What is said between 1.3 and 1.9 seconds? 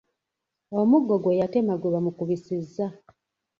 yatema